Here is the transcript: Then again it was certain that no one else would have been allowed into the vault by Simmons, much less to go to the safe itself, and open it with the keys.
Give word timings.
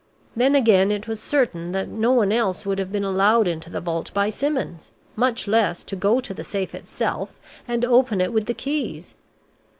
Then 0.35 0.55
again 0.55 0.89
it 0.89 1.07
was 1.07 1.19
certain 1.19 1.73
that 1.73 1.87
no 1.87 2.11
one 2.11 2.31
else 2.31 2.65
would 2.65 2.79
have 2.79 2.91
been 2.91 3.03
allowed 3.03 3.47
into 3.47 3.69
the 3.69 3.79
vault 3.79 4.11
by 4.15 4.31
Simmons, 4.31 4.91
much 5.15 5.47
less 5.47 5.83
to 5.83 5.95
go 5.95 6.19
to 6.19 6.33
the 6.33 6.43
safe 6.43 6.73
itself, 6.73 7.39
and 7.67 7.85
open 7.85 8.19
it 8.19 8.33
with 8.33 8.47
the 8.47 8.55
keys. 8.55 9.13